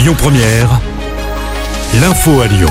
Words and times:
Lyon 0.00 0.14
Première, 0.16 0.80
l'info 2.00 2.40
à 2.40 2.46
Lyon. 2.46 2.70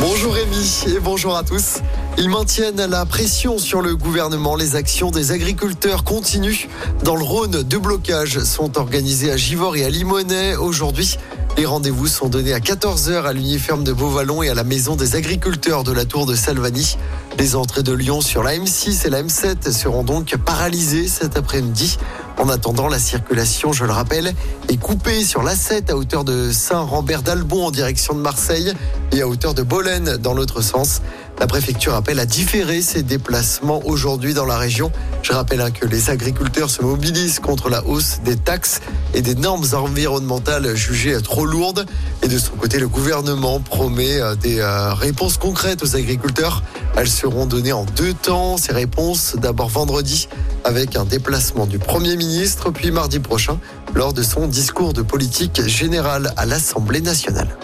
Bonjour 0.00 0.34
Rémi 0.34 0.84
et 0.88 0.98
bonjour 0.98 1.36
à 1.36 1.44
tous. 1.44 1.78
Ils 2.16 2.28
maintiennent 2.28 2.84
la 2.84 3.06
pression 3.06 3.56
sur 3.56 3.80
le 3.80 3.94
gouvernement. 3.94 4.56
Les 4.56 4.74
actions 4.74 5.12
des 5.12 5.30
agriculteurs 5.30 6.02
continuent. 6.02 6.66
Dans 7.04 7.14
le 7.14 7.22
Rhône, 7.22 7.62
deux 7.62 7.78
blocages 7.78 8.40
sont 8.40 8.78
organisés 8.78 9.30
à 9.30 9.36
Givors 9.36 9.76
et 9.76 9.84
à 9.84 9.90
Limonest 9.90 10.58
aujourd'hui. 10.58 11.16
Les 11.56 11.66
rendez-vous 11.66 12.08
sont 12.08 12.28
donnés 12.28 12.52
à 12.52 12.58
14h 12.58 13.22
à 13.22 13.32
l'uniforme 13.32 13.84
de 13.84 13.92
Beauvallon 13.92 14.42
et 14.42 14.48
à 14.48 14.54
la 14.54 14.64
maison 14.64 14.96
des 14.96 15.14
agriculteurs 15.14 15.84
de 15.84 15.92
la 15.92 16.04
tour 16.04 16.26
de 16.26 16.34
Salvani. 16.34 16.96
Les 17.38 17.54
entrées 17.54 17.84
de 17.84 17.92
Lyon 17.92 18.20
sur 18.20 18.42
la 18.42 18.56
M6 18.56 19.06
et 19.06 19.10
la 19.10 19.22
M7 19.22 19.70
seront 19.70 20.02
donc 20.02 20.36
paralysées 20.36 21.06
cet 21.06 21.36
après-midi. 21.36 21.96
En 22.38 22.48
attendant, 22.48 22.86
la 22.86 23.00
circulation, 23.00 23.72
je 23.72 23.84
le 23.84 23.90
rappelle, 23.90 24.32
est 24.68 24.76
coupée 24.76 25.24
sur 25.24 25.42
l'A7 25.42 25.90
à 25.90 25.96
hauteur 25.96 26.22
de 26.22 26.52
Saint-Rambert 26.52 27.22
d'Albon 27.22 27.66
en 27.66 27.70
direction 27.72 28.14
de 28.14 28.20
Marseille 28.20 28.72
et 29.10 29.22
à 29.22 29.28
hauteur 29.28 29.54
de 29.54 29.62
Bolène 29.62 30.16
dans 30.18 30.34
l'autre 30.34 30.60
sens. 30.60 31.02
La 31.40 31.46
préfecture 31.46 31.94
appelle 31.94 32.18
à 32.18 32.26
différer 32.26 32.82
ses 32.82 33.02
déplacements 33.02 33.80
aujourd'hui 33.84 34.34
dans 34.34 34.44
la 34.44 34.56
région. 34.56 34.90
Je 35.22 35.32
rappelle 35.32 35.60
hein, 35.60 35.70
que 35.70 35.86
les 35.86 36.10
agriculteurs 36.10 36.68
se 36.68 36.82
mobilisent 36.82 37.38
contre 37.38 37.70
la 37.70 37.84
hausse 37.84 38.20
des 38.24 38.36
taxes 38.36 38.80
et 39.14 39.22
des 39.22 39.36
normes 39.36 39.64
environnementales 39.72 40.74
jugées 40.74 41.20
trop 41.22 41.44
lourdes. 41.44 41.86
Et 42.22 42.28
de 42.28 42.38
son 42.38 42.52
côté, 42.52 42.78
le 42.78 42.88
gouvernement 42.88 43.60
promet 43.60 44.20
euh, 44.20 44.34
des 44.34 44.58
euh, 44.58 44.94
réponses 44.94 45.38
concrètes 45.38 45.84
aux 45.84 45.94
agriculteurs. 45.94 46.62
Elles 46.98 47.08
seront 47.08 47.46
données 47.46 47.72
en 47.72 47.84
deux 47.84 48.12
temps. 48.12 48.56
Ces 48.56 48.72
réponses, 48.72 49.36
d'abord 49.36 49.68
vendredi, 49.68 50.26
avec 50.64 50.96
un 50.96 51.04
déplacement 51.04 51.64
du 51.64 51.78
Premier 51.78 52.16
ministre, 52.16 52.72
puis 52.72 52.90
mardi 52.90 53.20
prochain, 53.20 53.60
lors 53.94 54.12
de 54.12 54.24
son 54.24 54.48
discours 54.48 54.94
de 54.94 55.02
politique 55.02 55.64
générale 55.64 56.32
à 56.36 56.44
l'Assemblée 56.44 57.00
nationale. 57.00 57.56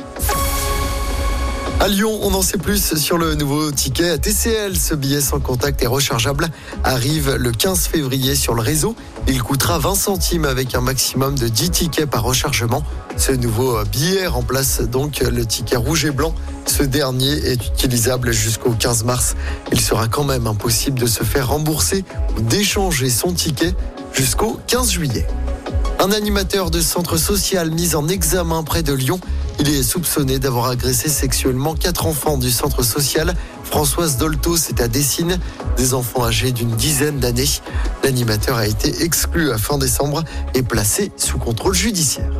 À 1.80 1.88
Lyon, 1.88 2.18
on 2.22 2.32
en 2.34 2.40
sait 2.40 2.56
plus 2.56 2.96
sur 2.96 3.18
le 3.18 3.34
nouveau 3.34 3.70
ticket 3.70 4.16
TCL. 4.16 4.76
Ce 4.76 4.94
billet 4.94 5.20
sans 5.20 5.40
contact 5.40 5.82
et 5.82 5.86
rechargeable 5.86 6.48
arrive 6.82 7.34
le 7.34 7.52
15 7.52 7.88
février 7.88 8.36
sur 8.36 8.54
le 8.54 8.62
réseau. 8.62 8.94
Il 9.28 9.42
coûtera 9.42 9.78
20 9.78 9.94
centimes 9.94 10.44
avec 10.44 10.74
un 10.74 10.80
maximum 10.80 11.36
de 11.36 11.48
10 11.48 11.70
tickets 11.70 12.08
par 12.08 12.22
rechargement. 12.22 12.82
Ce 13.16 13.32
nouveau 13.32 13.84
billet 13.84 14.26
remplace 14.26 14.80
donc 14.80 15.20
le 15.20 15.44
ticket 15.44 15.76
rouge 15.76 16.04
et 16.04 16.10
blanc. 16.10 16.34
Ce 16.64 16.82
dernier 16.82 17.32
est 17.32 17.66
utilisable 17.66 18.32
jusqu'au 18.32 18.70
15 18.70 19.04
mars. 19.04 19.34
Il 19.72 19.80
sera 19.80 20.08
quand 20.08 20.24
même 20.24 20.46
impossible 20.46 20.98
de 20.98 21.06
se 21.06 21.22
faire 21.22 21.48
rembourser 21.48 22.04
ou 22.36 22.40
d'échanger 22.40 23.10
son 23.10 23.32
ticket 23.32 23.74
jusqu'au 24.12 24.58
15 24.68 24.90
juillet. 24.90 25.26
Un 26.00 26.12
animateur 26.12 26.70
de 26.70 26.80
centre 26.80 27.16
social 27.16 27.70
mis 27.70 27.94
en 27.94 28.08
examen 28.08 28.62
près 28.62 28.82
de 28.82 28.92
Lyon. 28.92 29.20
Il 29.60 29.68
est 29.68 29.82
soupçonné 29.82 30.38
d'avoir 30.38 30.66
agressé 30.66 31.08
sexuellement 31.08 31.74
quatre 31.74 32.06
enfants 32.06 32.36
du 32.36 32.50
centre 32.50 32.82
social. 32.82 33.34
Françoise 33.62 34.16
Dolto, 34.16 34.56
c'est 34.56 34.80
à 34.80 34.88
Dessine, 34.88 35.38
des 35.76 35.94
enfants 35.94 36.24
âgés 36.24 36.52
d'une 36.52 36.70
dizaine 36.70 37.18
d'années. 37.18 37.48
L'animateur 38.02 38.56
a 38.56 38.66
été 38.66 39.02
exclu 39.02 39.52
à 39.52 39.58
fin 39.58 39.78
décembre 39.78 40.24
et 40.54 40.62
placé 40.62 41.12
sous 41.16 41.38
contrôle 41.38 41.74
judiciaire. 41.74 42.32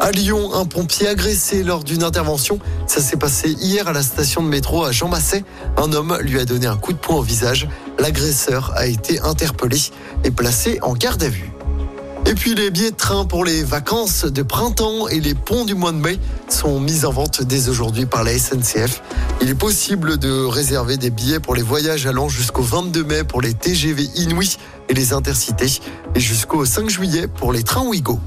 À 0.00 0.10
Lyon, 0.10 0.52
un 0.54 0.64
pompier 0.64 1.06
agressé 1.06 1.62
lors 1.62 1.84
d'une 1.84 2.02
intervention. 2.02 2.58
Ça 2.88 3.00
s'est 3.00 3.16
passé 3.16 3.50
hier 3.52 3.86
à 3.86 3.92
la 3.92 4.02
station 4.02 4.42
de 4.42 4.48
métro 4.48 4.84
à 4.84 4.90
Jean 4.90 5.08
Masset. 5.08 5.44
Un 5.76 5.92
homme 5.92 6.18
lui 6.22 6.40
a 6.40 6.44
donné 6.44 6.66
un 6.66 6.76
coup 6.76 6.92
de 6.92 6.98
poing 6.98 7.18
au 7.18 7.22
visage. 7.22 7.68
L'agresseur 8.00 8.72
a 8.74 8.86
été 8.86 9.20
interpellé 9.20 9.78
et 10.24 10.32
placé 10.32 10.80
en 10.82 10.94
garde 10.94 11.22
à 11.22 11.28
vue. 11.28 11.51
Et 12.26 12.34
puis 12.34 12.54
les 12.54 12.70
billets 12.70 12.92
de 12.92 12.96
train 12.96 13.24
pour 13.24 13.44
les 13.44 13.62
vacances 13.62 14.24
de 14.24 14.42
printemps 14.42 15.08
et 15.08 15.20
les 15.20 15.34
ponts 15.34 15.64
du 15.64 15.74
mois 15.74 15.92
de 15.92 15.98
mai 15.98 16.18
sont 16.48 16.80
mis 16.80 17.04
en 17.04 17.10
vente 17.10 17.42
dès 17.42 17.68
aujourd'hui 17.68 18.06
par 18.06 18.24
la 18.24 18.38
SNCF. 18.38 19.02
Il 19.40 19.50
est 19.50 19.54
possible 19.54 20.18
de 20.18 20.44
réserver 20.44 20.96
des 20.96 21.10
billets 21.10 21.40
pour 21.40 21.54
les 21.54 21.62
voyages 21.62 22.06
allant 22.06 22.28
jusqu'au 22.28 22.62
22 22.62 23.04
mai 23.04 23.24
pour 23.24 23.42
les 23.42 23.54
TGV 23.54 24.08
Inouï 24.16 24.56
et 24.88 24.94
les 24.94 25.12
Intercités 25.12 25.80
et 26.14 26.20
jusqu'au 26.20 26.64
5 26.64 26.88
juillet 26.88 27.26
pour 27.26 27.52
les 27.52 27.62
trains 27.62 27.82
Ouigo. 27.82 28.20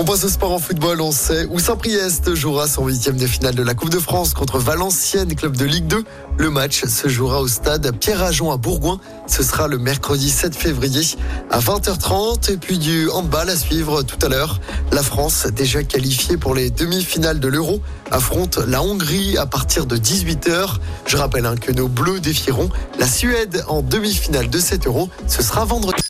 On 0.00 0.04
passe 0.04 0.24
au 0.24 0.30
sport 0.30 0.52
en 0.52 0.58
football, 0.58 1.02
on 1.02 1.12
sait 1.12 1.46
où 1.50 1.58
Saint-Priest 1.58 2.34
jouera 2.34 2.66
son 2.66 2.86
huitième 2.86 3.18
de 3.18 3.26
finale 3.26 3.54
de 3.54 3.62
la 3.62 3.74
Coupe 3.74 3.90
de 3.90 3.98
France 3.98 4.32
contre 4.32 4.58
Valenciennes, 4.58 5.34
club 5.34 5.58
de 5.58 5.66
Ligue 5.66 5.88
2. 5.88 6.04
Le 6.38 6.48
match 6.48 6.86
se 6.86 7.08
jouera 7.08 7.42
au 7.42 7.48
stade 7.48 7.94
Pierre-Ajon 7.98 8.50
à 8.50 8.56
Bourgoin. 8.56 8.98
Ce 9.26 9.42
sera 9.42 9.68
le 9.68 9.76
mercredi 9.76 10.30
7 10.30 10.56
février 10.56 11.02
à 11.50 11.58
20h30. 11.58 12.50
Et 12.50 12.56
puis 12.56 12.78
du 12.78 13.10
handball 13.10 13.50
à 13.50 13.56
suivre 13.56 14.02
tout 14.02 14.16
à 14.24 14.30
l'heure. 14.30 14.58
La 14.90 15.02
France, 15.02 15.46
déjà 15.54 15.82
qualifiée 15.82 16.38
pour 16.38 16.54
les 16.54 16.70
demi-finales 16.70 17.38
de 17.38 17.48
l'Euro, 17.48 17.82
affronte 18.10 18.56
la 18.56 18.82
Hongrie 18.82 19.36
à 19.36 19.44
partir 19.44 19.84
de 19.84 19.98
18h. 19.98 20.76
Je 21.04 21.18
rappelle 21.18 21.44
hein, 21.44 21.56
que 21.56 21.72
nos 21.72 21.88
Bleus 21.88 22.20
défieront 22.20 22.70
la 22.98 23.06
Suède 23.06 23.62
en 23.68 23.82
demi-finale 23.82 24.48
de 24.48 24.60
cet 24.60 24.86
Euro. 24.86 25.10
Ce 25.26 25.42
sera 25.42 25.66
vendredi. 25.66 26.09